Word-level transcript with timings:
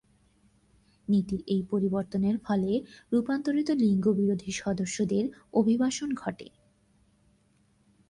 নীতির 1.07 1.41
এই 1.47 1.61
পরিবর্তনের 1.69 2.37
ফলে 2.37 2.71
রূপান্তরিত 3.11 3.69
লিঙ্গ 3.81 4.05
বিরোধী 4.13 4.51
সদস্যদের 4.51 5.23
অভিবাসন 5.53 6.09
ঘটে। 6.13 6.47